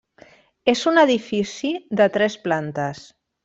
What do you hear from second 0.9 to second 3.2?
un edifici de tres plantes.